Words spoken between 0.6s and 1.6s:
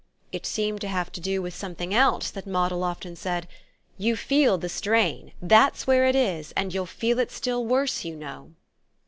to have to do with